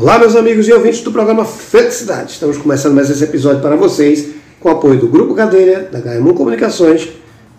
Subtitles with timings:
[0.00, 2.30] Olá, meus amigos e ouvintes do programa Felicidade.
[2.30, 4.28] Estamos começando mais esse episódio para vocês
[4.60, 7.08] com o apoio do Grupo Cadeira, da Gaemon Comunicações,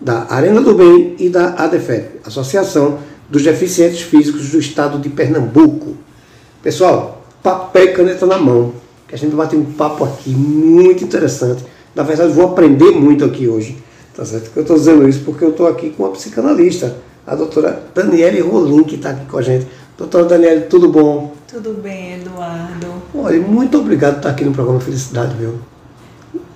[0.00, 2.98] da Arena do Bem e da ADEFEP, Associação
[3.28, 5.98] dos Deficientes Físicos do Estado de Pernambuco.
[6.62, 8.72] Pessoal, papel e caneta na mão,
[9.06, 11.62] que a gente vai bater um papo aqui muito interessante.
[11.94, 13.76] Na verdade, vou aprender muito aqui hoje.
[14.16, 14.50] Tá certo?
[14.56, 18.82] Eu estou dizendo isso porque eu estou aqui com uma psicanalista, a doutora Daniele Rolim,
[18.84, 19.66] que está aqui com a gente.
[19.98, 21.38] Doutora Daniele, tudo bom?
[21.50, 23.02] Tudo bem, Eduardo.
[23.12, 25.58] Olha, muito obrigado por estar aqui no programa Felicidade, viu?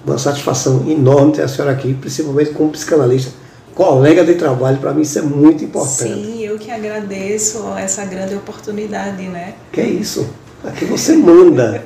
[0.06, 3.32] Uma satisfação enorme ter a senhora aqui, principalmente como psicanalista,
[3.74, 6.14] colega de trabalho, para mim isso é muito importante.
[6.14, 9.54] Sim, eu que agradeço essa grande oportunidade, né?
[9.72, 10.28] Que é isso?
[10.62, 11.84] Aqui você manda.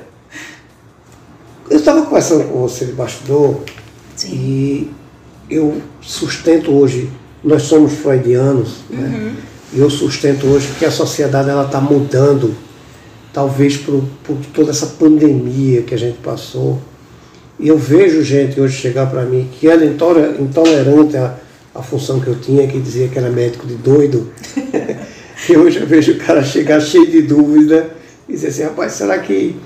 [1.70, 3.60] Eu estava conversando com você de bastidor
[4.16, 4.32] Sim.
[4.32, 4.90] e
[5.50, 7.10] eu sustento hoje,
[7.44, 9.06] nós somos freudianos, né?
[9.06, 9.34] Uhum.
[9.74, 12.56] E eu sustento hoje que a sociedade ela está mudando,
[13.32, 16.78] talvez por, por toda essa pandemia que a gente passou.
[17.58, 21.34] E eu vejo gente hoje chegar para mim que era intolera- intolerante à,
[21.74, 24.30] à função que eu tinha, que dizia que era médico de doido.
[25.48, 27.90] e hoje eu vejo o cara chegar cheio de dúvida
[28.28, 29.56] e dizer assim, rapaz, será que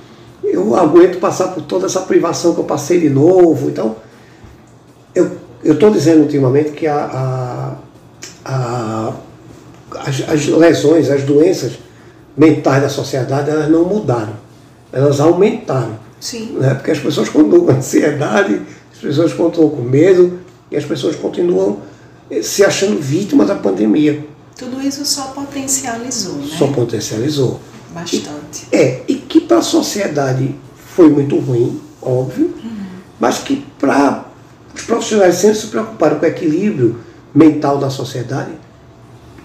[0.42, 3.68] eu aguento passar por toda essa privação que eu passei de novo?
[3.68, 3.96] Então,
[5.14, 7.77] eu estou dizendo ultimamente que a, a,
[8.44, 9.12] a-
[10.06, 11.72] as, as lesões, as doenças
[12.36, 14.34] mentais da sociedade, elas não mudaram,
[14.92, 15.98] elas aumentaram.
[16.20, 16.56] Sim.
[16.58, 16.74] Né?
[16.74, 21.80] Porque as pessoas continuam com ansiedade, as pessoas continuam com medo e as pessoas continuam
[22.30, 24.24] eh, se achando vítimas da pandemia.
[24.56, 26.47] Tudo isso só potencializou, né?
[26.56, 27.61] Só potencializou.
[27.92, 28.69] Bastante.
[28.70, 30.55] É, e que para a sociedade
[30.94, 32.55] foi muito ruim, óbvio,
[33.20, 34.24] mas que para
[34.74, 36.98] os profissionais sempre se preocuparam com o equilíbrio
[37.34, 38.52] mental da sociedade,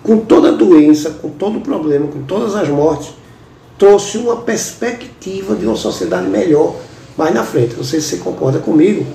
[0.07, 3.09] com toda a doença, com todo o problema, com todas as mortes,
[3.77, 6.77] trouxe uma perspectiva de uma sociedade melhor
[7.17, 7.75] mais na frente.
[7.75, 9.05] Não sei se você concorda comigo,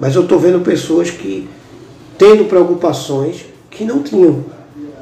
[0.00, 1.46] mas eu estou vendo pessoas que
[2.16, 4.46] tendo preocupações que não tinham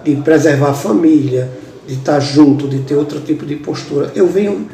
[0.03, 1.49] de preservar a família,
[1.87, 4.11] de estar junto, de ter outro tipo de postura.
[4.17, 4.69] Eu venho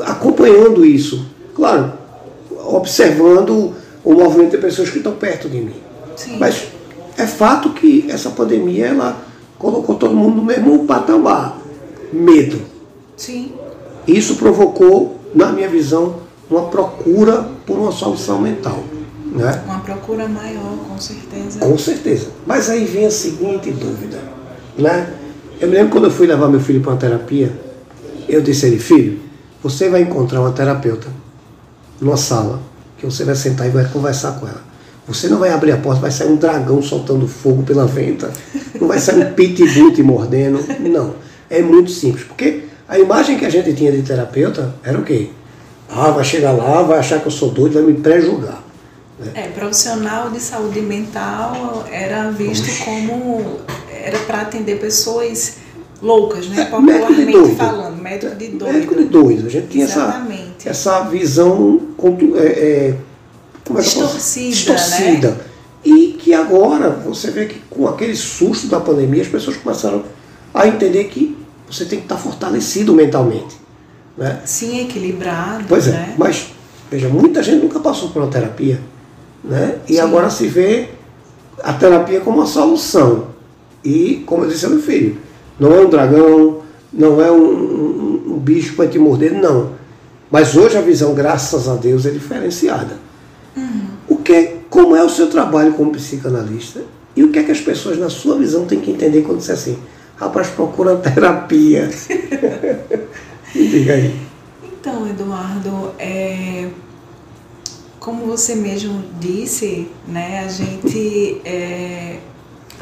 [0.00, 1.24] acompanhando isso,
[1.54, 1.94] claro,
[2.66, 3.72] observando
[4.04, 5.76] o movimento de pessoas que estão perto de mim.
[6.16, 6.36] Sim.
[6.38, 6.64] Mas
[7.16, 9.24] é fato que essa pandemia ela
[9.58, 11.58] colocou todo mundo no mesmo patamar,
[12.12, 12.60] medo.
[13.16, 13.52] Sim.
[14.06, 16.16] Isso provocou, na minha visão,
[16.50, 18.84] uma procura por uma solução mental,
[19.32, 19.62] né?
[19.66, 21.58] Uma procura maior, com certeza.
[21.58, 22.28] Com certeza.
[22.46, 24.18] Mas aí vem a seguinte dúvida,
[24.78, 25.12] né?
[25.60, 27.52] Eu me lembro quando eu fui levar meu filho para uma terapia,
[28.28, 29.20] eu disse a ele, filho,
[29.62, 31.08] você vai encontrar uma terapeuta
[32.00, 32.60] numa sala,
[32.98, 34.62] que você vai sentar e vai conversar com ela.
[35.08, 38.30] Você não vai abrir a porta, vai sair um dragão soltando fogo pela venta,
[38.86, 41.14] não vai sair um pitbull te mordendo, não.
[41.50, 45.28] É muito simples, porque a imagem que a gente tinha de terapeuta era o quê?
[45.90, 48.62] Ah, vai chegar lá, vai achar que eu sou doido, vai me pré-julgar.
[49.34, 53.60] É, profissional de saúde mental era visto como
[53.90, 55.56] era para atender pessoas
[56.02, 56.62] loucas, né?
[56.62, 58.72] É, Popularmente falando, médico de doido.
[58.74, 59.46] Médico de doido.
[59.46, 60.68] A gente tinha essa, Exatamente.
[60.68, 62.94] essa visão contu- é, é,
[63.66, 65.45] como é Distorcida, distorcida.
[65.88, 70.02] E que agora você vê que com aquele susto da pandemia as pessoas começaram
[70.52, 71.36] a entender que
[71.70, 73.56] você tem que estar fortalecido mentalmente.
[74.18, 74.40] Né?
[74.44, 76.14] Sim, equilibrado, Pois é, né?
[76.18, 76.48] mas
[76.90, 78.80] veja, muita gente nunca passou por uma terapia.
[79.44, 79.76] Né?
[79.88, 80.00] E Sim.
[80.00, 80.88] agora se vê
[81.62, 83.28] a terapia como uma solução.
[83.84, 85.18] E, como eu disse ao meu filho,
[85.60, 89.70] não é um dragão, não é um, um- um bicho vai te morder, não.
[90.30, 92.96] Mas hoje a visão, graças a Deus, é diferenciada.
[94.08, 96.82] O que, como é o seu trabalho como psicanalista?
[97.14, 99.50] E o que é que as pessoas, na sua visão, têm que entender quando diz
[99.50, 99.78] assim,
[100.16, 101.90] rapaz, procura terapia.
[103.54, 104.20] Me diga aí.
[104.62, 106.68] Então, Eduardo, é,
[107.98, 112.18] como você mesmo disse, né, a gente é,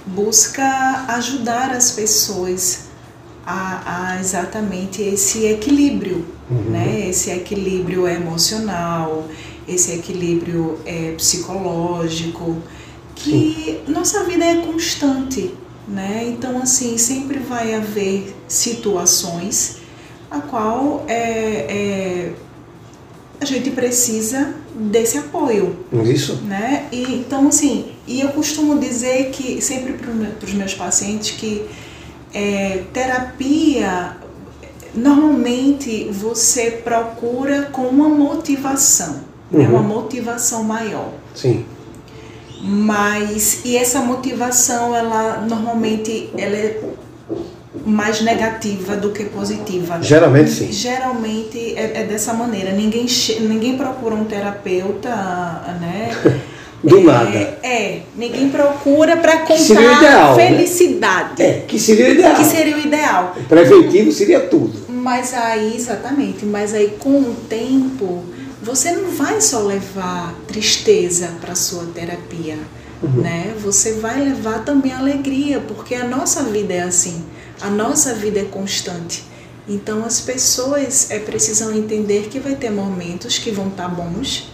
[0.04, 2.88] busca ajudar as pessoas
[3.46, 9.26] a, a exatamente esse equilíbrio, né, esse equilíbrio emocional,
[9.66, 12.56] esse equilíbrio é, psicológico,
[13.14, 15.54] que nossa vida é constante,
[15.86, 16.24] né?
[16.28, 19.78] Então, assim, sempre vai haver situações
[20.30, 22.32] a qual é, é,
[23.40, 26.36] a gente precisa desse apoio, Isso?
[26.42, 26.88] né?
[26.90, 30.10] E, então, assim, e eu costumo dizer que, sempre para
[30.46, 31.64] os meus pacientes, que
[32.32, 34.16] é, terapia,
[34.94, 39.20] normalmente você procura com uma motivação,
[39.50, 39.64] né?
[39.64, 39.70] Uhum.
[39.70, 41.10] uma motivação maior.
[41.34, 41.64] Sim.
[42.60, 46.80] Mas, e essa motivação, ela normalmente, ela é
[47.84, 49.98] mais negativa do que positiva.
[50.00, 50.72] Geralmente sim.
[50.72, 52.72] Geralmente é, é dessa maneira.
[52.72, 53.06] Ninguém,
[53.40, 55.10] ninguém procura um terapeuta,
[55.80, 56.10] né?
[56.84, 57.38] Do é, nada.
[57.62, 60.48] É, ninguém procura para contar ideal, né?
[60.48, 61.42] felicidade.
[61.42, 61.48] Né?
[61.48, 62.34] É, que seria o ideal.
[62.34, 63.34] Que seria o ideal.
[63.38, 64.84] O preventivo seria tudo.
[64.90, 68.22] Mas aí, exatamente, mas aí com o tempo,
[68.64, 72.58] você não vai só levar tristeza para sua terapia,
[73.02, 73.20] uhum.
[73.20, 73.54] né?
[73.62, 77.22] Você vai levar também alegria, porque a nossa vida é assim.
[77.60, 79.24] A nossa vida é constante.
[79.68, 84.50] Então as pessoas é, precisam entender que vai ter momentos que vão estar tá bons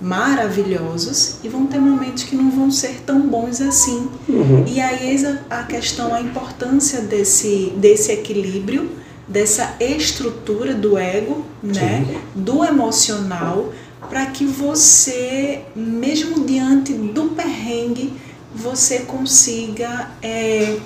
[0.00, 4.08] maravilhosos e vão ter momentos que não vão ser tão bons assim.
[4.28, 4.64] Uhum.
[4.66, 5.16] E aí
[5.48, 8.90] a questão, a importância desse, desse equilíbrio,
[9.26, 12.04] dessa estrutura do ego, né,
[12.34, 13.72] do emocional,
[14.08, 18.12] para que você, mesmo diante do perrengue,
[18.54, 20.76] você consiga é,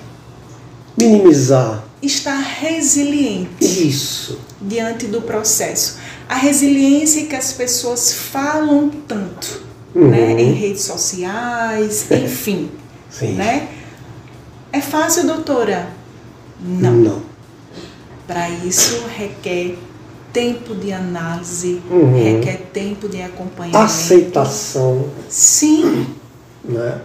[0.97, 3.65] minimizar, estar resiliente.
[3.65, 4.39] Isso.
[4.61, 5.97] Diante do processo
[6.29, 9.61] a resiliência que as pessoas falam tanto,
[9.95, 10.09] uhum.
[10.09, 10.33] né?
[10.33, 12.69] Em redes sociais, enfim,
[13.09, 13.33] Sim.
[13.33, 13.69] né?
[14.71, 15.89] É fácil, doutora?
[16.59, 16.93] Não.
[16.93, 17.26] Não.
[18.27, 19.77] Para isso requer
[20.33, 22.21] tempo de análise, uhum.
[22.21, 23.77] requer tempo de acompanhamento.
[23.77, 25.05] Aceitação.
[25.29, 26.05] Sim.
[26.63, 27.01] Né?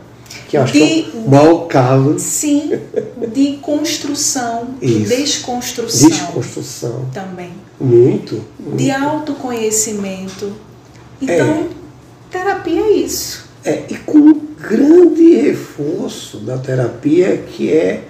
[0.48, 2.18] Que acho de, que é o maior caso.
[2.18, 2.72] Sim,
[3.32, 6.08] de construção e desconstrução.
[6.08, 7.08] Desconstrução.
[7.12, 7.52] Também.
[7.80, 8.76] Muito, muito.
[8.76, 10.52] De autoconhecimento.
[11.20, 11.68] Então, é.
[12.30, 13.46] terapia é isso.
[13.64, 18.04] É, e com um grande reforço da terapia que é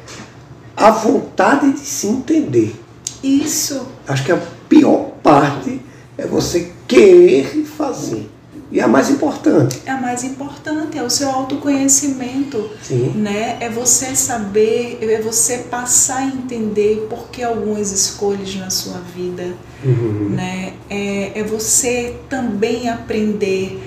[0.77, 2.75] a vontade de se entender.
[3.23, 3.87] Isso.
[4.07, 5.81] Acho que a pior parte
[6.19, 8.29] é você querer fazer.
[8.73, 9.83] E a mais importante.
[9.85, 12.71] É a mais importante, é o seu autoconhecimento.
[12.83, 13.11] Sim.
[13.17, 13.59] Né?
[13.61, 19.55] É você saber, é você passar a entender por que algumas escolhas na sua vida.
[19.85, 20.31] Uhum.
[20.31, 20.73] Né?
[20.89, 23.79] É, é você também aprender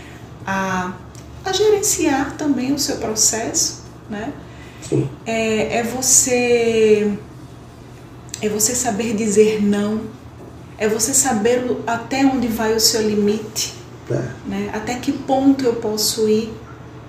[0.45, 0.93] a,
[1.43, 3.85] a gerenciar também o seu processo.
[4.07, 4.31] Né?
[4.87, 5.09] Sim.
[5.25, 7.11] É, é você
[8.41, 10.01] é você saber dizer não,
[10.77, 13.73] é você saber até onde vai o seu limite.
[14.09, 14.21] É.
[14.47, 14.69] Né?
[14.73, 16.53] Até que ponto eu posso ir?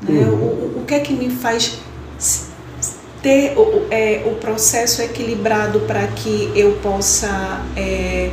[0.03, 0.21] Né?
[0.21, 0.35] Uhum.
[0.35, 1.79] O, o, que é que me faz
[3.23, 8.31] ter o, é, o processo equilibrado para que eu possa, é,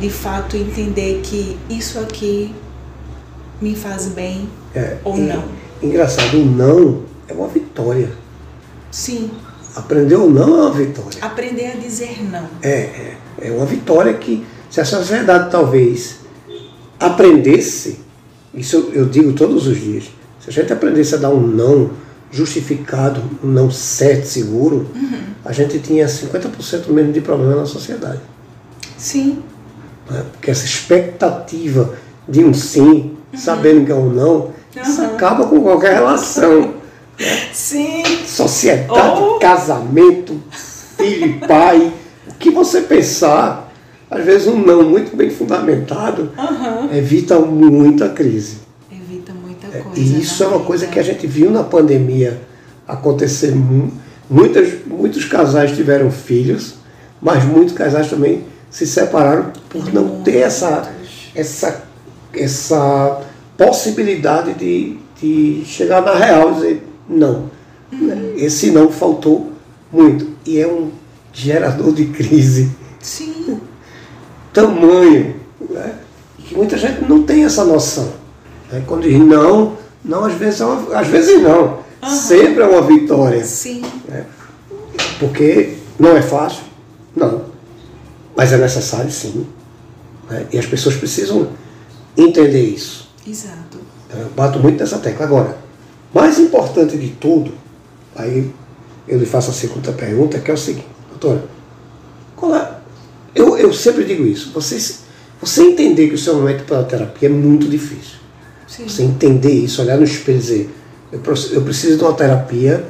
[0.00, 2.54] de fato, entender que isso aqui
[3.60, 5.44] me faz bem é, ou não?
[5.82, 8.12] Engraçado, o não é uma vitória.
[8.90, 9.30] Sim.
[9.74, 11.18] Aprender ou não é uma vitória.
[11.22, 12.46] Aprender a dizer não.
[12.62, 16.16] É, é, é uma vitória que, se a sociedade talvez
[17.00, 18.00] aprendesse,
[18.54, 20.04] isso eu digo todos os dias,
[20.40, 21.90] se a gente aprendesse a dar um não
[22.30, 25.20] justificado, um não certo, seguro, uhum.
[25.44, 28.20] a gente tinha 50% menos de problema na sociedade.
[28.96, 29.42] Sim.
[30.10, 30.24] Né?
[30.32, 31.94] Porque essa expectativa
[32.28, 33.38] de um sim, uhum.
[33.38, 34.52] sabendo que é um não, uhum.
[34.82, 36.74] isso acaba com qualquer relação.
[37.52, 38.02] Sim.
[38.26, 39.38] Sociedade, oh.
[39.38, 41.92] casamento, filho e pai.
[42.28, 43.72] O que você pensar
[44.12, 46.94] às vezes um não muito bem fundamentado uhum.
[46.94, 48.58] evita muita crise.
[48.90, 49.98] Evita muita é, coisa.
[49.98, 50.66] E isso é uma vida.
[50.66, 52.42] coisa que a gente viu na pandemia
[52.86, 53.54] acontecer.
[54.28, 56.74] Muitas, muitos casais tiveram filhos,
[57.22, 60.92] mas muitos casais também se separaram por não ter essa,
[61.34, 61.82] essa,
[62.34, 63.22] essa
[63.56, 67.50] possibilidade de, de chegar na real e dizer não.
[67.92, 68.34] Uhum.
[68.36, 69.52] Esse não faltou
[69.92, 70.28] muito.
[70.46, 70.90] E é um
[71.32, 72.70] gerador de crise.
[73.00, 73.60] Sim
[74.52, 75.36] tamanho,
[75.70, 75.94] né?
[76.38, 78.12] que muita gente não tem essa noção.
[78.70, 78.82] Né?
[78.86, 82.10] Quando diz não, não às vezes, é uma, às vezes não, uhum.
[82.10, 83.44] sempre é uma vitória.
[83.44, 83.82] Sim.
[84.06, 84.26] Né?
[85.18, 86.62] Porque não é fácil,
[87.16, 87.46] não,
[88.36, 89.46] mas é necessário sim.
[90.28, 90.46] Né?
[90.52, 91.48] E as pessoas precisam
[92.16, 93.10] entender isso.
[93.26, 93.78] Exato.
[94.14, 95.24] Eu bato muito nessa tecla.
[95.24, 95.56] Agora,
[96.12, 97.52] mais importante de tudo,
[98.14, 98.50] aí
[99.08, 101.44] eu lhe faço a segunda pergunta, que é o seguinte, doutora,
[102.54, 102.82] é,
[103.34, 104.50] eu, eu sempre digo isso.
[104.52, 104.78] Você,
[105.40, 108.16] você entender que o seu momento para a terapia é muito difícil.
[108.66, 108.88] Sim.
[108.88, 110.70] Você entender isso, olhar no espelho e dizer,
[111.12, 111.20] eu,
[111.52, 112.84] eu preciso de uma terapia,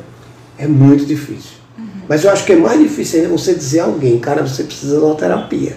[0.58, 1.52] é muito difícil.
[1.78, 1.84] Uhum.
[2.08, 4.96] Mas eu acho que é mais difícil ainda você dizer a alguém, cara, você precisa
[4.98, 5.76] de uma terapia.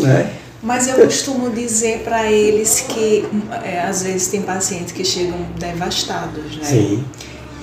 [0.00, 0.34] Né?
[0.64, 3.22] Mas eu costumo dizer para eles que
[3.62, 6.64] é, às vezes tem pacientes que chegam devastados, né?
[6.64, 7.04] Sim.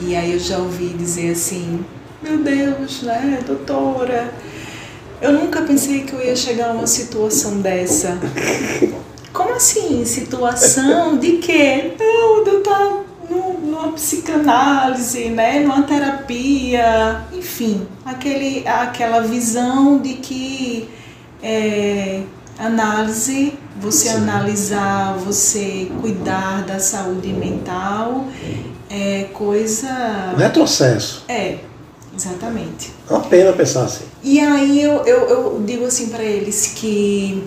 [0.01, 1.83] E aí eu já ouvi dizer assim,
[2.21, 4.31] meu Deus, né, doutora,
[5.19, 8.19] eu nunca pensei que eu ia chegar a uma situação dessa.
[9.33, 10.05] Como assim?
[10.05, 11.93] Situação de quê?
[11.99, 20.87] Não, eu não, numa psicanálise, né, numa terapia, enfim, aquele, aquela visão de que
[21.41, 22.21] é,
[22.61, 24.15] análise, você Sim.
[24.17, 28.25] analisar, você cuidar da saúde mental
[28.89, 30.33] é coisa.
[30.33, 31.23] Um retrocesso.
[31.27, 31.59] É,
[32.15, 32.91] exatamente.
[33.09, 34.05] É uma pena pensar assim.
[34.21, 37.43] E aí eu, eu, eu digo assim para eles que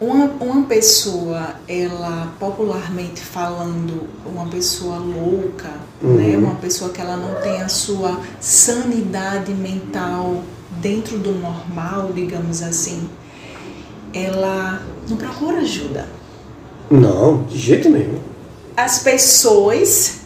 [0.00, 5.70] uma, uma pessoa, ela popularmente falando, uma pessoa louca,
[6.02, 6.14] uhum.
[6.14, 6.36] né?
[6.36, 10.42] uma pessoa que ela não tem a sua sanidade mental
[10.80, 13.08] dentro do normal, digamos assim,
[14.14, 16.08] ela não procura ajuda.
[16.90, 18.18] Não, de jeito nenhum.
[18.76, 20.20] As pessoas,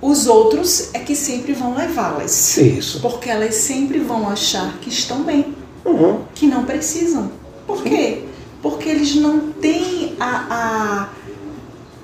[0.00, 2.56] os outros é que sempre vão levá-las.
[2.56, 3.00] Isso.
[3.00, 6.20] Porque elas sempre vão achar que estão bem, uhum.
[6.34, 7.30] que não precisam.
[7.66, 8.22] Por quê?
[8.62, 11.08] Porque eles não têm a,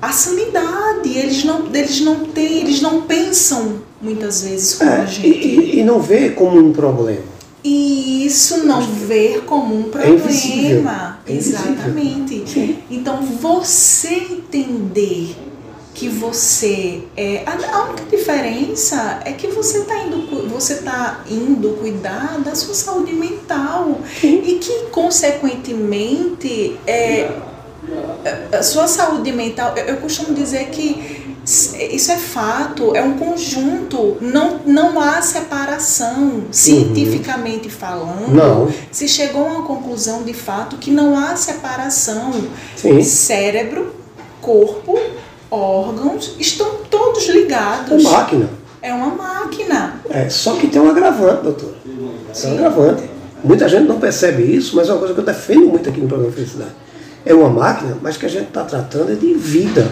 [0.03, 4.97] a, a sanidade, eles não, eles não têm, eles não pensam muitas vezes como é,
[5.03, 5.27] a gente.
[5.29, 7.32] E, e não vê como um problema.
[7.65, 11.21] E isso não ver como um é problema.
[11.27, 12.85] É Exatamente.
[12.91, 15.37] Então você entender
[15.95, 22.41] que você é a única diferença é que você está indo você tá indo cuidar
[22.41, 24.43] da sua saúde mental Sim.
[24.45, 27.31] e que consequentemente é
[28.53, 34.17] a sua saúde mental eu, eu costumo dizer que isso é fato, é um conjunto,
[34.21, 38.33] não, não há separação, cientificamente falando.
[38.33, 38.73] Não.
[38.93, 42.33] Se chegou a uma conclusão de fato que não há separação.
[42.77, 43.03] Sim.
[43.03, 43.93] Cérebro,
[44.41, 44.99] corpo,
[45.51, 48.05] órgãos estão todos ligados.
[48.05, 48.49] Uma máquina.
[48.81, 50.01] É uma máquina.
[50.11, 51.75] É, só que tem um agravante, doutor.
[51.85, 53.11] Tem um agravante.
[53.43, 56.07] Muita gente não percebe isso, mas é uma coisa que eu defendo muito aqui no
[56.07, 56.71] programa Felicidade.
[57.25, 59.91] É uma máquina, mas que a gente está tratando é de vida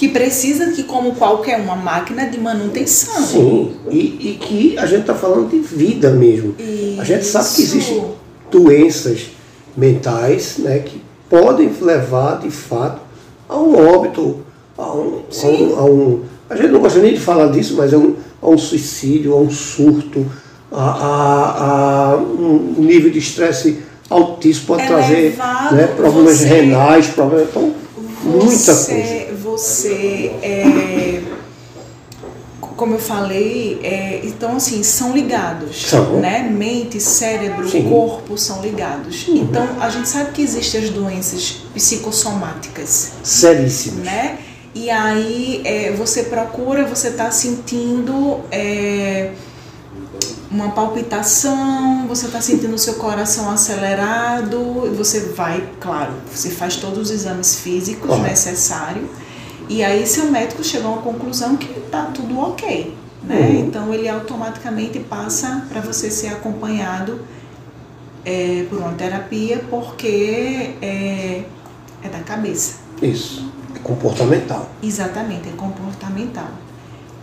[0.00, 3.22] que precisa que como qualquer uma máquina de manutenção.
[3.22, 6.54] Sim, e, e que a gente está falando de vida mesmo.
[6.58, 7.02] Isso.
[7.02, 8.04] A gente sabe que existem
[8.50, 9.26] doenças
[9.76, 13.02] mentais né, que podem levar de fato
[13.46, 14.38] a um óbito,
[14.78, 17.92] a um, a um, a um, a gente não gosta nem de falar disso, mas
[17.92, 20.24] a um, a um suicídio, a um surto,
[20.72, 25.36] a, a, a um nível de estresse altíssimo pode é trazer
[25.72, 27.74] né, problemas você, renais, problemas, então,
[28.24, 31.22] muita coisa você é,
[32.80, 35.90] como eu falei, é, então assim, são ligados.
[35.90, 36.18] São.
[36.18, 36.48] Né?
[36.50, 37.90] Mente, cérebro, Sim.
[37.90, 39.28] corpo são ligados.
[39.28, 39.36] Uhum.
[39.36, 43.12] Então a gente sabe que existem as doenças psicossomáticas.
[43.22, 44.06] Seríssimas.
[44.06, 44.38] Né?
[44.74, 49.32] E aí é, você procura, você está sentindo é,
[50.50, 56.98] uma palpitação, você está sentindo o seu coração acelerado, você vai, claro, você faz todos
[56.98, 59.04] os exames físicos necessários
[59.70, 62.92] e aí seu médico chegou a uma conclusão que está tudo ok.
[63.22, 63.36] Né?
[63.36, 63.60] Uhum.
[63.60, 67.20] Então ele automaticamente passa para você ser acompanhado
[68.24, 71.44] é, por uma terapia porque é,
[72.02, 72.78] é da cabeça.
[73.00, 74.68] Isso, é comportamental.
[74.82, 76.48] Exatamente, é comportamental.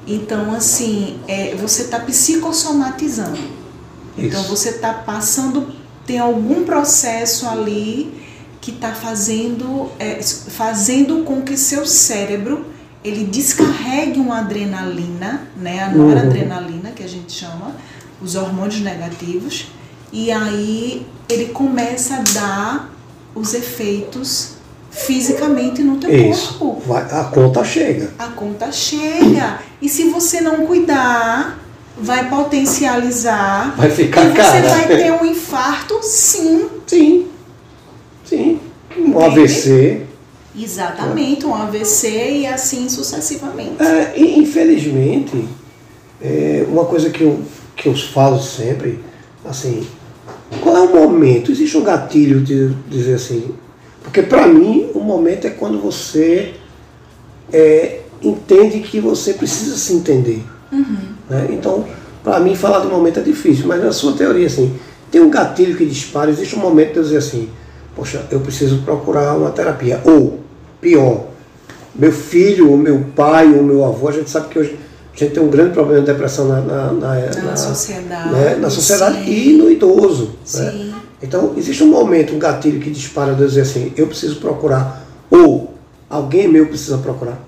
[0.07, 3.35] Então, assim, é, você está psicossomatizando.
[3.35, 4.25] Isso.
[4.25, 5.67] Então, você está passando,
[6.05, 8.25] tem algum processo ali
[8.67, 12.65] que está fazendo, é, fazendo com que seu cérebro
[13.01, 17.73] ele descarregue uma adrenalina, né, a noradrenalina que a gente chama,
[18.21, 19.71] os hormônios negativos,
[20.11, 22.91] e aí ele começa a dar
[23.33, 24.55] os efeitos
[24.91, 26.55] fisicamente no teu Isso.
[26.55, 26.83] corpo.
[26.85, 28.11] Vai, a conta chega.
[28.19, 29.59] A conta chega.
[29.81, 31.57] E se você não cuidar,
[31.97, 33.75] vai potencializar.
[33.77, 34.67] Vai ficar e você cara.
[34.67, 36.67] vai ter um infarto, sim.
[36.85, 36.97] Sim.
[36.97, 37.26] Sim.
[39.17, 40.01] Um AVC.
[40.57, 42.07] Exatamente, um AVC
[42.41, 43.81] e assim sucessivamente.
[43.81, 45.47] É, e, infelizmente,
[46.21, 47.41] é, uma coisa que eu,
[47.75, 48.99] que eu falo sempre,
[49.43, 49.85] assim,
[50.61, 51.51] qual é o momento?
[51.51, 53.51] Existe um gatilho de dizer assim,
[54.03, 56.53] porque para mim o momento é quando você
[57.51, 60.43] é, entende que você precisa se entender.
[60.71, 60.97] Uhum.
[61.29, 61.47] Né?
[61.51, 61.85] Então,
[62.23, 64.77] para mim falar do momento é difícil, mas na sua teoria, assim,
[65.11, 67.49] tem um gatilho que dispara, existe um momento de eu dizer assim,
[67.97, 69.99] poxa, eu preciso procurar uma terapia.
[70.05, 70.39] Ou,
[70.79, 71.25] pior,
[71.95, 74.77] meu filho, ou meu pai, ou meu avô, a gente sabe que hoje
[75.13, 78.55] a gente tem um grande problema de depressão na, na, na, na, sociedade, né?
[78.55, 79.31] na sociedade sim.
[79.31, 80.25] e no idoso.
[80.25, 80.35] Né?
[80.45, 80.93] Sim.
[81.23, 85.03] Então, existe um momento, um gatilho que dispara de eu dizer assim, eu preciso procurar,
[85.31, 85.73] ou
[86.07, 87.39] alguém meu precisa procurar.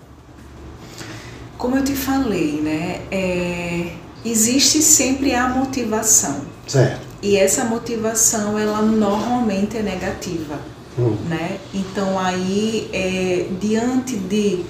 [1.60, 3.01] Como eu te falei, né?
[3.12, 3.91] É,
[4.25, 6.38] existe sempre a motivação.
[6.65, 7.09] Certo.
[7.22, 10.58] E essa motivação, ela normalmente é negativa.
[10.98, 11.18] Hum.
[11.28, 11.60] Né?
[11.74, 14.64] Então aí, é, diante de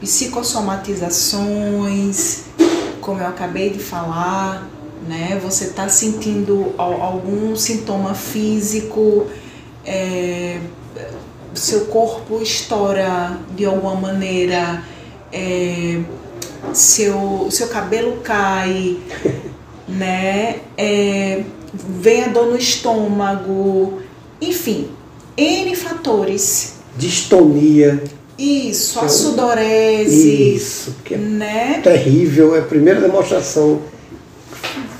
[0.00, 2.42] psicossomatizações,
[3.00, 4.68] como eu acabei de falar,
[5.06, 5.40] né?
[5.42, 9.26] Você está sentindo algum sintoma físico,
[9.84, 10.60] é,
[11.54, 14.84] seu corpo estoura de alguma maneira,
[15.32, 16.00] é,
[16.72, 18.98] seu, seu cabelo cai,
[19.88, 20.60] né?
[20.76, 24.00] É, vem a dor no estômago,
[24.40, 24.88] enfim,
[25.36, 26.74] N fatores.
[26.96, 28.02] Distonia.
[28.38, 30.54] Isso, a sudorese.
[30.54, 31.80] Isso, que é né?
[31.82, 33.80] terrível, é a primeira demonstração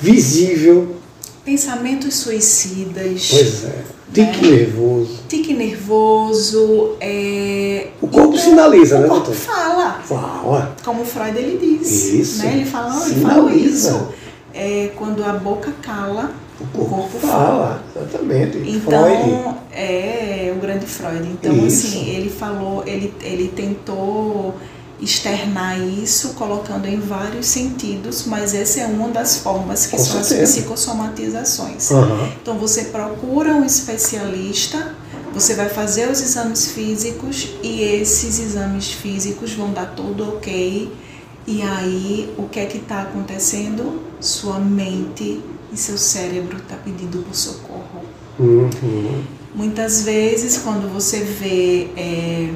[0.01, 0.97] visível.
[1.45, 3.29] Pensamentos suicidas.
[3.31, 3.99] Pois é.
[4.13, 4.57] Tique né?
[4.57, 5.19] nervoso.
[5.29, 6.97] Tique nervoso.
[7.01, 7.89] É...
[8.01, 9.35] O corpo então, sinaliza, o né, doutor?
[9.35, 10.01] O corpo fala.
[10.05, 10.77] Fala.
[10.85, 12.13] Como Freud ele diz.
[12.13, 12.39] Isso.
[12.43, 12.55] Né?
[12.55, 14.09] Ele fala, ele fala isso.
[14.55, 17.83] É, quando a boca cala, o corpo, fala.
[17.95, 18.05] fala.
[18.07, 18.59] Exatamente.
[18.59, 19.57] Então, Freud.
[19.73, 21.29] é o grande Freud.
[21.29, 21.87] Então, isso.
[21.87, 24.55] assim, ele falou, ele, ele tentou
[25.01, 30.23] externar isso colocando em vários sentidos, mas essa é uma das formas que Com são
[30.23, 30.43] certeza.
[30.43, 31.91] as psicossomatizações.
[31.91, 32.33] Uhum.
[32.43, 34.95] Então você procura um especialista,
[35.33, 40.93] você vai fazer os exames físicos e esses exames físicos vão dar tudo ok.
[41.47, 44.03] E aí o que é que está acontecendo?
[44.21, 45.41] Sua mente
[45.73, 48.05] e seu cérebro está pedindo por socorro.
[48.39, 49.23] Uhum.
[49.55, 52.53] Muitas vezes quando você vê é,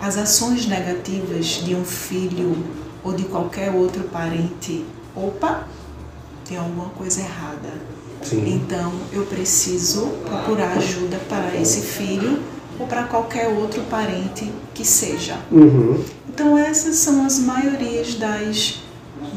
[0.00, 2.56] as ações negativas de um filho
[3.02, 5.66] ou de qualquer outro parente, opa,
[6.44, 7.72] tem alguma coisa errada.
[8.22, 8.54] Sim.
[8.54, 12.40] Então eu preciso procurar ajuda para esse filho
[12.78, 15.38] ou para qualquer outro parente que seja.
[15.50, 16.02] Uhum.
[16.28, 18.80] Então essas são as maiorias das,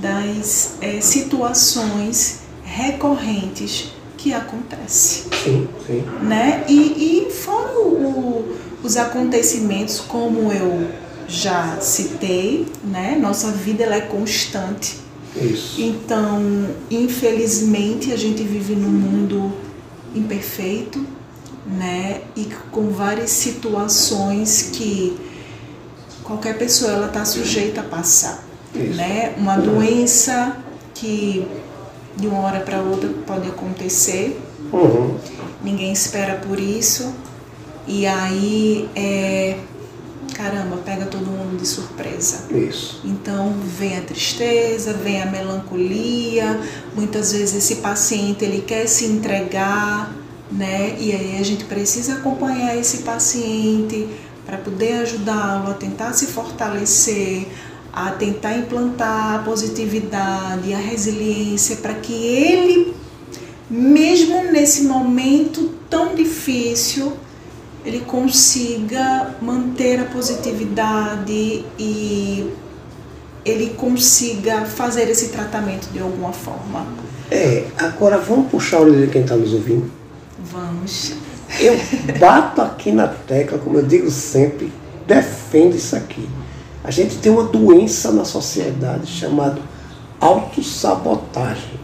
[0.02, 2.45] das é, situações
[2.76, 5.24] recorrentes que acontecem.
[5.44, 6.04] Sim, sim.
[6.22, 6.66] Né?
[6.68, 10.90] E, e fora o, os acontecimentos, como eu
[11.28, 13.18] já citei, né?
[13.20, 14.98] Nossa vida ela é constante.
[15.36, 15.82] Isso.
[15.82, 19.54] Então, infelizmente, a gente vive num mundo
[20.14, 21.06] imperfeito,
[21.66, 22.22] né?
[22.36, 25.18] E com várias situações que
[26.24, 28.96] qualquer pessoa ela está sujeita a passar, Isso.
[28.96, 29.34] né?
[29.38, 30.58] Uma doença
[30.94, 31.46] que
[32.16, 34.40] de uma hora para outra pode acontecer.
[34.72, 35.18] Uhum.
[35.64, 37.14] Ninguém espera por isso
[37.88, 39.58] e aí, é,
[40.34, 42.46] caramba, pega todo mundo de surpresa.
[42.52, 43.00] Isso.
[43.06, 46.60] Então vem a tristeza, vem a melancolia.
[46.96, 50.12] Muitas vezes esse paciente ele quer se entregar,
[50.52, 50.96] né?
[51.00, 54.08] E aí a gente precisa acompanhar esse paciente
[54.46, 57.48] para poder ajudá-lo a tentar se fortalecer,
[57.96, 62.94] a tentar implantar a positividade, a resiliência para que ele,
[63.70, 67.14] mesmo nesse momento tão difícil,
[67.86, 72.52] ele consiga manter a positividade e
[73.46, 76.86] ele consiga fazer esse tratamento de alguma forma.
[77.32, 79.90] É, agora vamos puxar a orelha de quem está nos ouvindo.
[80.52, 81.14] Vamos.
[81.60, 81.80] Eu
[82.20, 84.70] bato aqui na tecla, como eu digo sempre,
[85.08, 86.28] defendo isso aqui.
[86.86, 89.60] A gente tem uma doença na sociedade chamada
[90.22, 91.80] autossabotagem.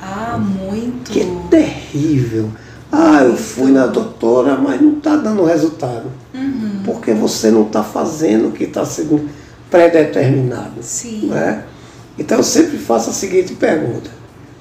[0.00, 1.10] Ah, muito.
[1.10, 2.48] Que é terrível.
[2.90, 6.04] Ah, eu fui na doutora, mas não está dando resultado.
[6.32, 6.82] Uhum.
[6.84, 9.28] Porque você não está fazendo o que está sendo
[9.68, 10.82] predeterminado.
[10.82, 11.26] Sim.
[11.26, 11.64] Né?
[12.16, 14.08] Então eu sempre faço a seguinte pergunta.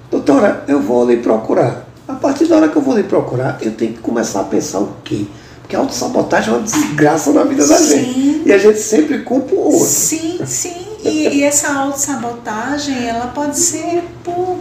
[0.10, 1.88] Doutora, eu vou lhe procurar.
[2.08, 4.80] A partir da hora que eu vou lhe procurar, eu tenho que começar a pensar
[4.80, 5.28] o quê?
[5.68, 7.90] Porque a autossabotagem é uma desgraça na vida da sim.
[7.90, 8.44] gente.
[8.46, 9.86] E a gente sempre culpa o outro.
[9.86, 10.88] Sim, sim.
[11.04, 14.58] E, e essa autossabotagem, ela pode ser por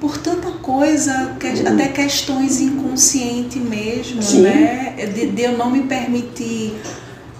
[0.00, 1.74] por tanta coisa, que, uhum.
[1.74, 4.42] até questões inconscientes mesmo, Sim.
[4.42, 4.96] né?
[5.14, 6.74] De, de, eu não me permitir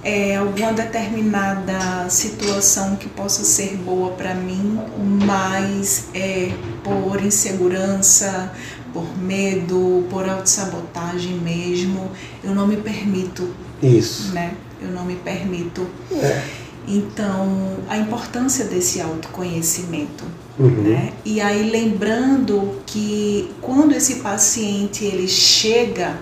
[0.05, 4.79] é, alguma determinada situação que possa ser boa para mim,
[5.27, 6.53] mas é,
[6.85, 8.53] por insegurança,
[8.92, 12.11] por medo, por autossabotagem mesmo,
[12.42, 13.48] eu não me permito.
[13.83, 14.33] Isso.
[14.33, 14.55] Né?
[14.81, 15.87] Eu não me permito.
[16.12, 16.42] É.
[16.87, 20.24] Então, a importância desse autoconhecimento.
[20.59, 20.83] Uhum.
[20.83, 21.12] Né?
[21.24, 26.16] E aí lembrando que quando esse paciente ele chega,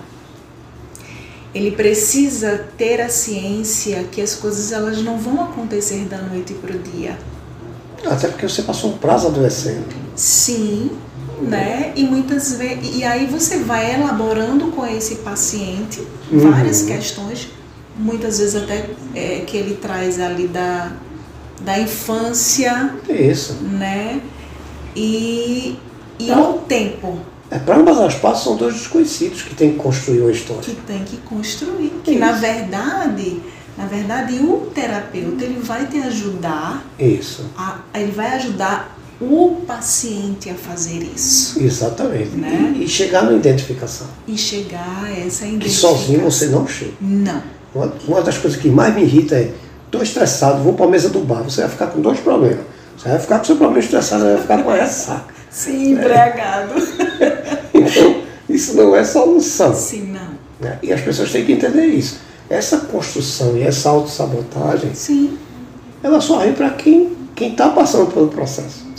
[1.54, 6.76] ele precisa ter a ciência que as coisas elas não vão acontecer da noite para
[6.76, 7.18] o dia.
[8.06, 9.84] Até porque você passou um prazo adoecendo.
[10.14, 10.90] Sim,
[11.42, 11.92] né?
[11.96, 16.00] E muitas vezes e aí você vai elaborando com esse paciente
[16.30, 16.50] Uhum.
[16.50, 17.48] várias questões,
[17.98, 20.92] muitas vezes até é, que ele traz ali da
[21.62, 23.54] da infância, Isso.
[23.62, 24.20] né?
[24.96, 25.76] E,
[26.18, 27.18] e ao tempo
[27.50, 30.62] É, para ambas as partes são dois desconhecidos que têm que construir uma história.
[30.62, 32.20] que tem que construir, que Isso.
[32.20, 33.40] na verdade
[33.78, 37.46] Na verdade, o terapeuta ele vai te ajudar, Isso.
[37.56, 42.30] a, ele vai ajudar o paciente a fazer isso Exatamente.
[42.36, 42.74] Né?
[42.76, 44.06] E, e chegar na identificação.
[44.26, 45.96] e chegar a essa Que identificação.
[45.98, 46.92] sozinho você não chega.
[47.00, 47.42] Não.
[47.74, 49.52] Uma, uma das coisas que mais me irrita é,
[49.86, 52.60] estou estressado, vou para a mesa do bar, você vai ficar com dois problemas.
[52.96, 55.34] Você vai ficar com seu problema estressado, vai ficar com a ressaca.
[55.50, 56.74] Sim, embriagado.
[57.72, 59.74] Então, isso não é solução.
[59.74, 60.28] Sim, não.
[60.60, 60.78] né?
[60.82, 62.18] E as pessoas têm que entender isso.
[62.48, 65.38] Essa construção e essa autossabotagem, Sim,
[66.02, 68.89] ela só vem para quem está passando pelo processo.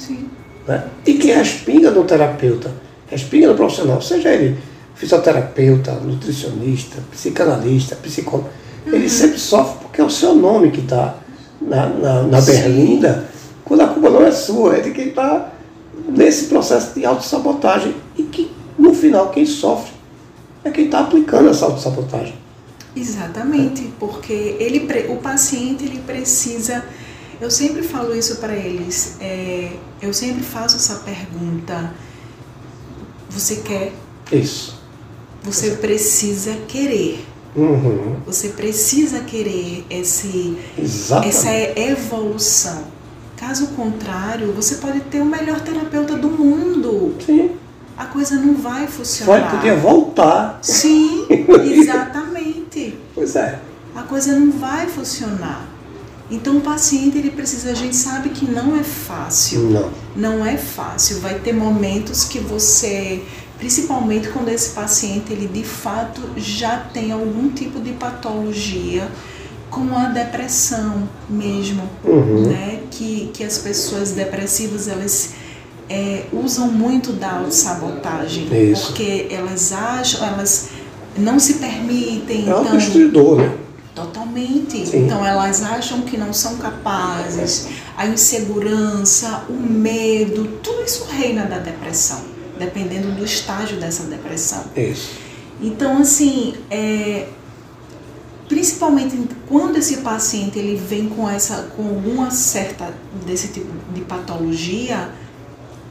[0.72, 0.84] Né?
[1.06, 2.72] E quem respinga no terapeuta,
[3.08, 4.58] respinga no profissional, seja ele
[4.96, 8.50] fisioterapeuta, nutricionista, psicanalista, psicólogo,
[8.86, 11.16] ele sempre sofre porque é o seu nome que está
[11.62, 13.30] na, na, na berlinda,
[13.64, 15.52] quando a culpa não é sua, é de quem está
[16.10, 17.96] nesse processo de autossabotagem.
[18.18, 19.92] E que, no final, quem sofre
[20.64, 22.36] é quem está aplicando essa autossabotagem.
[22.96, 26.84] Exatamente, porque ele, o paciente ele precisa.
[27.42, 29.18] Eu sempre falo isso para eles.
[29.20, 31.92] é, eu sempre faço essa pergunta.
[33.32, 33.94] Você quer?
[34.32, 34.80] Isso.
[35.44, 37.26] Você precisa querer.
[37.56, 38.18] Uhum.
[38.26, 41.30] Você precisa querer esse, Exatamente.
[41.36, 42.84] essa evolução.
[43.36, 47.16] Caso contrário, você pode ter o melhor terapeuta do mundo.
[47.26, 47.52] Sim.
[47.98, 49.40] A coisa não vai funcionar.
[49.42, 50.60] Vai poder voltar.
[50.62, 51.26] Sim,
[51.74, 52.98] exatamente.
[53.16, 53.60] Pois é.
[53.96, 55.66] a coisa não vai funcionar.
[56.32, 59.90] Então o paciente ele precisa, a gente sabe que não é fácil, Não.
[60.16, 61.20] não é fácil.
[61.20, 63.22] Vai ter momentos que você,
[63.60, 69.10] principalmente quando esse paciente ele de fato já tem algum tipo de patologia,
[69.70, 72.48] como a depressão mesmo, Uhum.
[72.48, 72.80] né?
[72.90, 75.32] Que, que as pessoas depressivas elas
[75.90, 78.88] é, usam muito da autossabotagem, Isso.
[78.88, 80.70] porque elas acham, elas
[81.18, 83.58] não se permitem, É um então destruidor, né?
[83.96, 84.86] Totalmente.
[84.86, 85.06] Sim.
[85.06, 91.60] Então elas acham que não são capazes, a insegurança, o medo, tudo isso reina da
[91.60, 92.24] depressão,
[92.58, 94.64] dependendo do estágio dessa depressão.
[94.76, 95.12] Isso.
[95.62, 97.28] Então, assim, é,
[98.48, 102.94] principalmente quando esse paciente ele vem com essa, com alguma certa
[103.26, 105.10] desse tipo de patologia,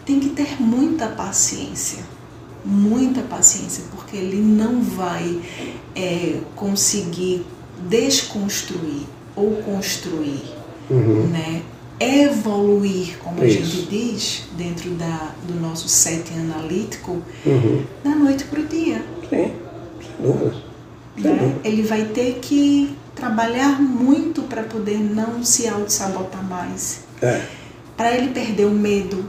[0.05, 2.03] tem que ter muita paciência,
[2.65, 5.41] muita paciência, porque ele não vai
[5.95, 7.47] é, conseguir
[7.89, 10.43] desconstruir ou construir,
[10.91, 11.27] Uhum.
[11.29, 11.63] né?
[12.01, 13.63] Evoluir, como a Isso.
[13.65, 17.85] gente diz dentro da, do nosso setting analítico, Uhum.
[18.03, 19.05] da noite para o dia.
[19.29, 19.53] Sim,
[20.01, 20.55] sem dúvida.
[21.15, 21.39] Sem né?
[21.39, 21.61] dúvida.
[21.63, 27.01] Ele vai ter que trabalhar muito para poder não se auto-sabotar mais.
[27.23, 27.43] É.
[27.97, 29.25] Para ele perder o medo,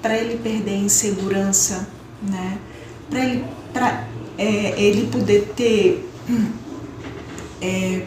[0.00, 1.86] para ele perder a insegurança,
[2.22, 2.58] né?
[3.10, 4.04] Para ele, pra,
[4.38, 6.08] é, ele poder ter.
[6.28, 6.46] hum,
[7.60, 8.00] É,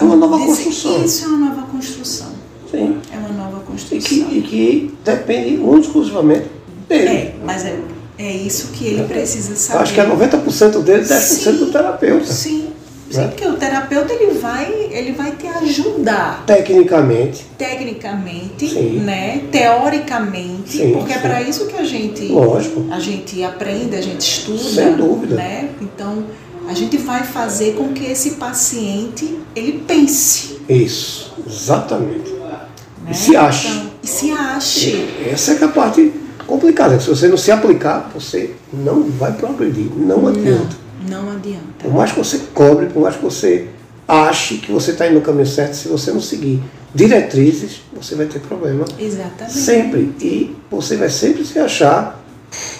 [0.00, 1.04] É uma nova construção.
[1.04, 2.28] Isso é uma nova construção.
[2.70, 2.98] Sim.
[3.12, 4.00] É uma nova E construção.
[4.00, 6.46] que, e que depende única e exclusivamente
[6.88, 7.08] dele.
[7.08, 7.78] É, mas é,
[8.18, 9.82] é isso que ele precisa Eu saber.
[9.82, 11.72] acho que é 90% dele, 10% do Sim.
[11.72, 12.26] terapeuta.
[12.26, 12.68] Sim,
[13.10, 13.28] sim, Né?
[13.28, 18.98] porque o terapeuta ele vai, ele vai te ajudar Tecnicamente, tecnicamente, Sim.
[19.00, 21.22] né, teoricamente, Sim, porque é sim.
[21.22, 22.84] para isso que a gente lógico.
[22.90, 25.36] a gente aprende, a gente estuda, Sem dúvida.
[25.36, 25.70] né?
[25.80, 26.24] Então,
[26.68, 32.30] a gente vai fazer com que esse paciente ele pense, Isso, exatamente.
[32.30, 32.66] né?
[33.08, 33.68] E se ache.
[33.68, 35.08] Então, e se ache.
[35.30, 36.12] Essa é é a parte
[36.46, 36.98] complicada.
[36.98, 39.90] Se você não se aplicar, você não vai progredir.
[39.96, 40.76] Não adianta.
[41.08, 41.62] Não, não adianta.
[41.78, 43.68] Por mais que você cobre, por mais que você
[44.08, 46.62] ache que você está indo no caminho certo, se você não seguir
[46.94, 49.56] diretrizes, você vai ter problema Exatamente.
[49.56, 50.14] sempre.
[50.20, 52.20] E você vai sempre se achar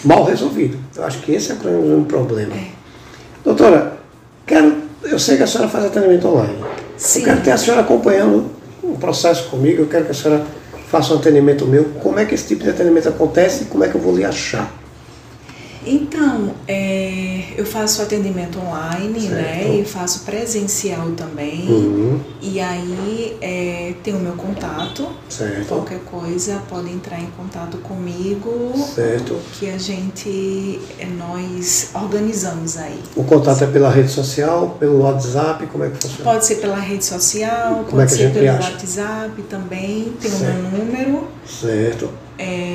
[0.05, 0.79] mal resolvido.
[0.95, 2.55] Eu acho que esse é o problema.
[2.55, 2.76] É.
[3.47, 3.93] Doutora,
[4.45, 6.65] quero, eu sei que a senhora faz atendimento online.
[6.97, 7.21] Sim.
[7.21, 8.51] Eu quero ter a senhora acompanhando
[8.83, 10.45] o processo comigo, eu quero que a senhora
[10.91, 11.85] faça um atendimento meu.
[12.03, 14.25] Como é que esse tipo de atendimento acontece e como é que eu vou lhe
[14.25, 14.69] achar?
[15.87, 19.61] Então, é, eu faço atendimento online, né?
[19.63, 19.81] Certo.
[19.81, 21.67] E faço presencial também.
[21.69, 25.09] Uhum, E aí é, tem o meu contato.
[25.29, 28.73] certo, Qualquer coisa pode entrar em contato comigo.
[28.95, 29.37] certo.
[29.59, 32.99] Que a gente, é, nós organizamos aí.
[33.15, 36.25] O contato é pela rede social, pelo WhatsApp, como é que funciona?
[36.33, 38.71] Pode ser pela rede social, Como é pode a ser gente pelo acha?
[38.73, 40.13] WhatsApp também.
[40.21, 40.55] Tem o Certo.
[40.55, 41.29] meu número.
[41.47, 42.11] Certo.
[42.39, 42.66] É,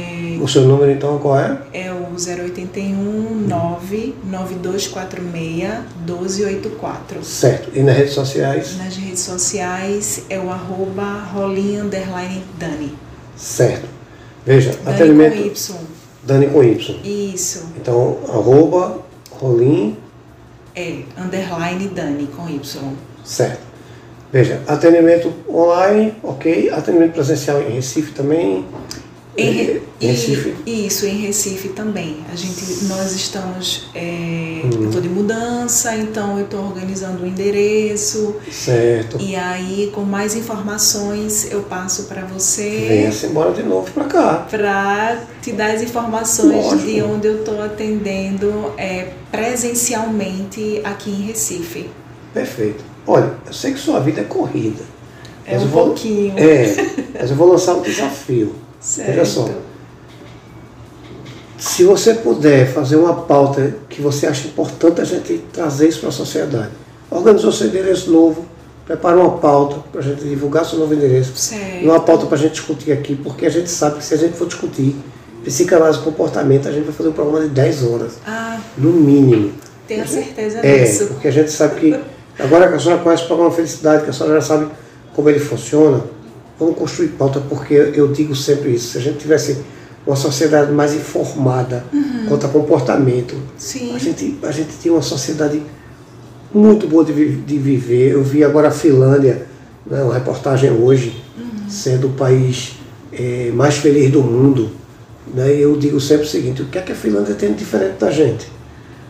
[0.41, 1.57] O seu número então qual é?
[1.71, 5.69] é o 081 99246
[6.05, 7.23] 1284.
[7.23, 7.69] Certo.
[7.77, 8.75] E nas redes sociais?
[8.77, 12.97] Nas redes sociais é o arroba rolinha underline Dani.
[13.35, 13.87] Certo.
[14.45, 15.77] Veja, Dani atendimento com Y.
[16.23, 16.99] Dani com Y.
[17.03, 17.67] Isso.
[17.77, 18.99] Então, arroba,
[19.31, 19.95] rolim,
[20.75, 22.93] É, underline Dani com Y.
[23.23, 23.69] certo.
[24.33, 26.69] Veja, atendimento online, ok.
[26.71, 28.65] Atendimento presencial em Recife também.
[29.37, 30.55] Em, em Recife.
[30.65, 32.17] E, isso, em Recife também.
[32.31, 33.87] A gente, nós estamos.
[33.95, 34.69] É, Hum.
[34.81, 38.35] Eu estou de mudança, então eu estou organizando o endereço.
[38.51, 39.17] Certo.
[39.19, 42.85] E aí, com mais informações, eu passo para você.
[42.87, 44.47] Venha-se embora de novo para cá.
[44.51, 46.85] para te dar as informações Lógico.
[46.91, 51.89] de onde eu estou atendendo é, presencialmente aqui em Recife.
[52.33, 52.83] Perfeito.
[53.07, 54.83] Olha, eu sei que sua vida é corrida.
[55.45, 56.33] É um vou- pouquinho.
[56.37, 56.75] É,
[57.19, 58.53] mas eu vou lançar um desafio.
[58.81, 59.07] Certo.
[59.07, 59.49] Veja só.
[61.57, 66.09] Se você puder fazer uma pauta que você acha importante a gente trazer isso para
[66.09, 66.69] a sociedade,
[67.09, 68.45] organizou seu endereço novo,
[68.85, 71.83] prepara uma pauta para a gente divulgar seu novo endereço, Certo.
[71.85, 74.35] uma pauta para a gente discutir aqui, porque a gente sabe que se a gente
[74.35, 74.95] for discutir
[75.43, 79.51] psicanálise e comportamento, a gente vai fazer um programa de 10 horas, Ah, no mínimo.
[79.87, 81.07] tenho certeza É, disso.
[81.07, 81.99] porque a gente sabe que,
[82.39, 84.67] agora que a senhora conhece o programa Felicidade, que a senhora já sabe
[85.15, 86.01] como ele funciona,
[86.61, 89.57] vamos construir pauta, porque eu digo sempre isso, se a gente tivesse
[90.05, 91.83] uma sociedade mais informada
[92.27, 93.95] quanto a comportamento, Sim.
[93.95, 95.61] a gente, a gente tinha uma sociedade
[96.53, 98.11] muito boa de, de viver.
[98.11, 99.47] Eu vi agora a Finlândia,
[99.85, 101.19] né, uma reportagem hoje,
[101.67, 102.73] sendo o país
[103.11, 104.69] eh, mais feliz do mundo.
[105.33, 107.59] Né, e eu digo sempre o seguinte, o que é que a Finlândia tem de
[107.59, 108.47] diferente da gente?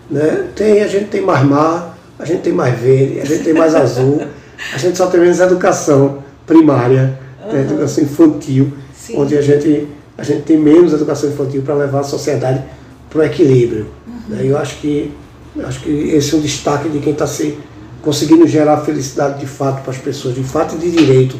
[0.10, 0.48] Né?
[0.56, 3.74] Tem, a gente tem mais mar, a gente tem mais verde, a gente tem mais
[3.76, 4.22] azul,
[4.74, 7.18] a gente só tem menos educação primária,
[7.52, 9.16] né, educação infantil, Sim.
[9.18, 9.88] onde a gente,
[10.18, 12.62] a gente tem menos educação infantil para levar a sociedade
[13.10, 13.88] para o equilíbrio.
[14.28, 14.42] né?
[14.44, 15.12] Eu acho que,
[15.64, 17.58] acho que esse é um destaque de quem está se
[18.02, 21.36] conseguindo gerar felicidade de fato para as pessoas, de fato e de direito.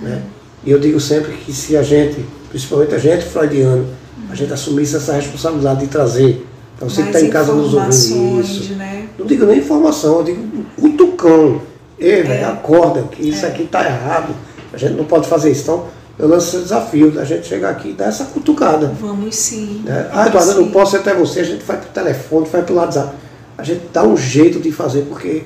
[0.00, 0.22] Né?
[0.64, 3.86] E eu digo sempre que se a gente, principalmente a gente freudiano,
[4.30, 6.46] a gente assumisse essa responsabilidade de trazer,
[6.78, 9.06] para você que está em casa nos ouvindo isso, né?
[9.18, 10.42] não digo nem informação, eu digo
[10.82, 11.60] um tucão.
[11.98, 12.44] Ei, velho, É.
[12.44, 14.34] acorda, que isso aqui está errado.
[14.74, 15.62] A gente não pode fazer isso.
[15.62, 15.86] Então,
[16.18, 18.92] eu lanço esse desafio da gente chegar aqui e dar essa cutucada.
[19.00, 19.82] Vamos sim.
[19.84, 20.08] Né?
[20.12, 22.78] Ah, Eduardo, eu não posso ir até você, a gente vai pro telefone, vai pelo
[22.78, 23.14] WhatsApp.
[23.58, 25.42] A gente dá um jeito de fazer, porque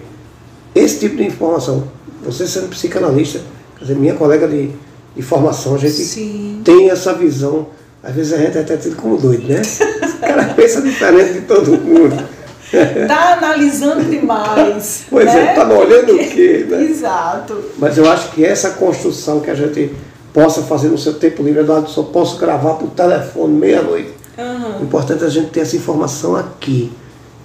[0.74, 1.84] esse tipo de informação,
[2.22, 3.40] você sendo psicanalista,
[3.78, 4.70] quer dizer, minha colega de,
[5.16, 6.60] de formação, a gente Sim.
[6.64, 7.68] tem essa visão.
[8.02, 9.60] Às vezes a gente é até tido como doido, né?
[10.18, 12.16] O cara pensa diferente de todo mundo.
[13.06, 15.04] Tá analisando demais.
[15.10, 15.52] Pois né?
[15.52, 16.66] é, tá olhando o quê?
[16.68, 16.84] Né?
[16.90, 17.62] Exato.
[17.78, 19.94] Mas eu acho que essa construção que a gente
[20.32, 24.12] possa fazer no seu tempo livre, Eduardo, só posso gravar por telefone meia-noite.
[24.36, 24.82] O Aham.
[24.82, 26.92] importante é a gente ter essa informação aqui.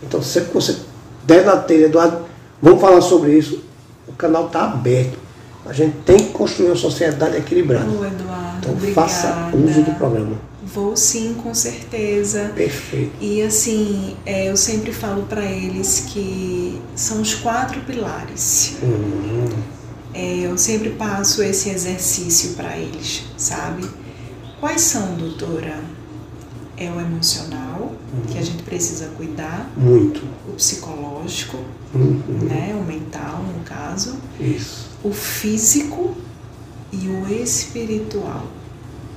[0.03, 0.75] Então, sempre que você
[1.23, 2.17] der na telha, Eduardo,
[2.61, 3.63] vamos falar sobre isso.
[4.07, 5.17] O canal está aberto.
[5.65, 7.85] A gente tem que construir uma sociedade equilibrada.
[7.85, 8.93] Ô, Eduardo, Então, obrigada.
[9.07, 10.35] faça uso do programa.
[10.73, 12.51] Vou sim, com certeza.
[12.55, 13.11] Perfeito.
[13.21, 18.77] E assim, é, eu sempre falo para eles que são os quatro pilares.
[18.81, 19.49] Hum,
[20.15, 23.83] É, eu sempre passo esse exercício para eles, sabe?
[24.59, 25.79] Quais são, doutora?
[26.77, 27.93] É o emocional,
[28.31, 30.21] que a gente precisa cuidar, muito.
[30.47, 31.57] o psicológico,
[31.95, 32.75] Uhum, né?
[32.79, 34.89] O mental, no caso, Isso.
[35.03, 36.15] o físico
[36.91, 38.47] e o espiritual.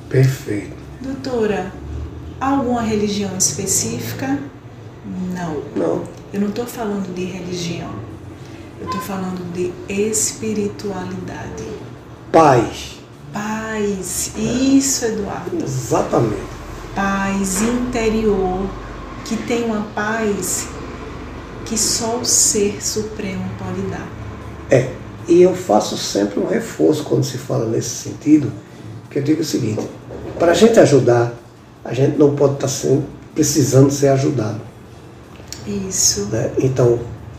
[0.08, 0.76] Perfeito.
[1.00, 1.72] Doutora,
[2.40, 4.38] alguma religião específica?
[5.34, 5.62] Não.
[5.74, 6.04] Não.
[6.32, 7.90] Eu não estou falando de religião.
[8.80, 11.64] Eu estou falando de espiritualidade.
[12.32, 12.96] Paz.
[13.32, 14.32] Paz.
[14.36, 15.62] Isso, Eduardo.
[15.62, 16.42] Exatamente.
[16.94, 18.66] Paz interior.
[19.24, 20.68] Que tem uma paz
[21.66, 24.06] que só o Ser Supremo pode dar.
[24.70, 24.92] É.
[25.28, 28.52] E eu faço sempre um reforço quando se fala nesse sentido,
[29.10, 29.84] que eu digo o seguinte,
[30.38, 31.32] para a gente ajudar,
[31.84, 34.60] a gente não pode estar sendo, precisando ser ajudado.
[35.66, 36.26] Isso.
[36.26, 36.52] né?
[36.58, 36.98] Então,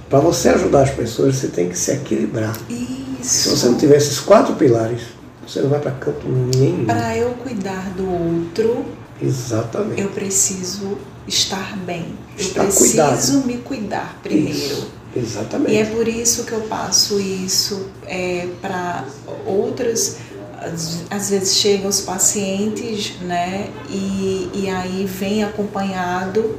[0.09, 2.55] para você ajudar as pessoas, você tem que se equilibrar.
[3.21, 3.49] Se Isso.
[3.55, 5.01] você não tiver esses quatro pilares,
[5.47, 6.85] você não vai para canto nenhum.
[6.85, 8.85] Para eu cuidar do outro,
[9.21, 10.01] Exatamente.
[10.01, 12.05] eu preciso estar bem.
[12.37, 13.47] Eu Estar preciso cuidado.
[13.47, 14.57] me cuidar primeiro.
[14.57, 14.91] Isso.
[15.15, 15.71] Exatamente.
[15.71, 19.05] E é por isso que eu passo isso é, para
[19.45, 20.17] outras.
[21.09, 23.69] Às- vezes chegam os pacientes, né?
[23.89, 26.57] E, e aí vem acompanhado,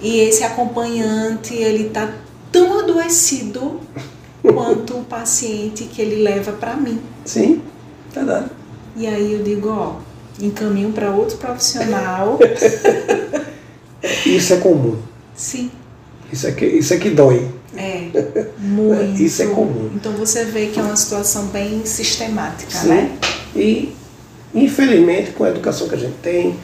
[0.00, 2.12] e esse acompanhante ele tá
[2.50, 3.80] tão adoecido
[4.42, 7.00] quanto o paciente que ele leva para mim.
[7.24, 7.62] Sim,
[8.12, 8.50] verdade.
[8.96, 9.96] E aí eu digo, ó,
[10.40, 12.38] encaminho para outro profissional.
[14.26, 14.96] Isso é comum.
[15.34, 15.70] Sim,
[16.32, 17.48] Isso é que, isso é que dói.
[17.76, 19.22] é muito.
[19.22, 19.90] Isso é comum.
[19.94, 22.88] Então você vê que é uma situação bem sistemática, Sim.
[22.88, 23.18] né?
[23.54, 23.94] E,
[24.54, 26.56] infelizmente, com a educação que a gente tem,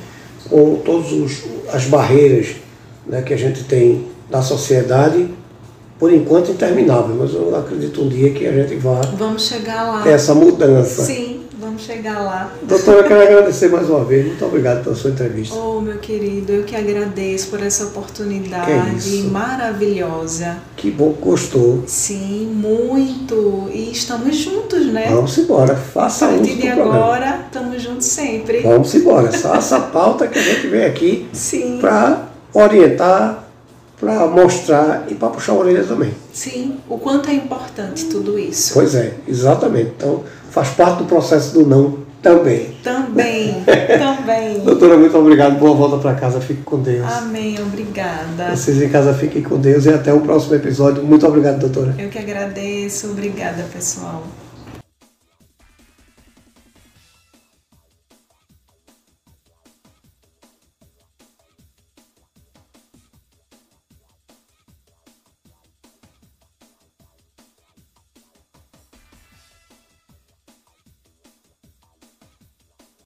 [0.49, 1.43] com todas
[1.73, 2.57] as barreiras
[3.07, 5.29] né, que a gente tem na sociedade,
[5.99, 10.03] por enquanto interminável, mas eu acredito um dia que a gente vá Vamos chegar lá.
[10.03, 11.05] ter essa mudança.
[11.05, 11.36] Sim,
[11.67, 12.53] vamos chegar lá.
[12.63, 14.25] Doutora, eu quero agradecer mais uma vez.
[14.27, 15.55] Muito obrigado pela sua entrevista.
[15.57, 19.29] Oh, meu querido, eu que agradeço por essa oportunidade isso.
[19.31, 20.59] maravilhosa.
[20.77, 21.83] Que bom que gostou.
[21.87, 23.69] Sim, muito.
[23.73, 25.09] E estamos juntos, né?
[25.11, 25.73] Vamos embora.
[25.73, 26.95] A Faça uso partir do de programa.
[26.95, 28.61] agora, estamos juntos sempre.
[28.61, 29.33] Vamos embora.
[29.37, 31.29] Só essa pauta que a gente vem aqui
[31.81, 33.45] para orientar,
[33.99, 36.13] para mostrar e para puxar a orelha também.
[36.33, 36.77] sim.
[36.89, 38.73] O quanto é importante tudo isso.
[38.75, 39.93] Pois é, exatamente.
[39.97, 40.23] Então,
[40.57, 42.75] faz parte do processo do não também.
[42.83, 44.61] Também, também.
[44.61, 45.59] Doutora, muito obrigado.
[45.59, 46.41] Boa volta para casa.
[46.41, 47.07] Fique com Deus.
[47.13, 48.57] Amém, obrigada.
[48.57, 51.05] Vocês em casa fiquem com Deus e até o próximo episódio.
[51.05, 51.95] Muito obrigado, doutora.
[51.99, 53.11] Eu que agradeço.
[53.11, 54.23] Obrigada, pessoal.